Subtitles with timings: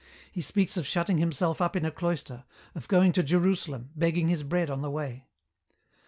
[0.31, 4.41] He speaks of shutting himself up in a cloister, of going to Jerusalem, begging his
[4.41, 5.27] bread on the way.